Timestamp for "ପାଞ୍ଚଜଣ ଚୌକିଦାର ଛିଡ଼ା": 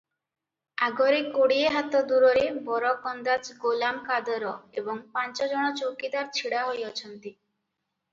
5.19-6.65